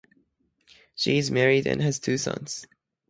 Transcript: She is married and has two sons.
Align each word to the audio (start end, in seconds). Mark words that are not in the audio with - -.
She 0.95 1.19
is 1.19 1.29
married 1.29 1.67
and 1.67 1.79
has 1.83 1.99
two 1.99 2.17
sons. 2.17 2.65